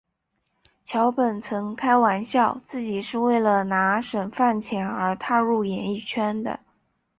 [0.83, 6.59] 桥本曾开玩笑自己是为了拿省饭钱而踏入演艺圈的。